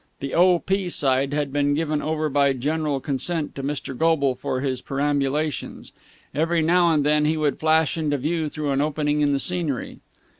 The 0.19 0.33
O.P. 0.33 0.89
side 0.89 1.31
had 1.31 1.53
been 1.53 1.75
given 1.75 2.01
over 2.01 2.27
by 2.27 2.53
general 2.53 2.99
consent 2.99 3.53
to 3.53 3.61
Mr. 3.61 3.95
Goble 3.95 4.33
for 4.33 4.61
his 4.61 4.81
perambulations. 4.81 5.91
Every 6.33 6.63
now 6.63 6.91
and 6.91 7.03
then 7.05 7.25
he 7.25 7.37
would 7.37 7.59
flash 7.59 7.99
into 7.99 8.17
view 8.17 8.49
through 8.49 8.71
an 8.71 8.81
opening 8.81 9.21
in 9.21 9.31
the 9.31 9.39
scenery. 9.39 9.99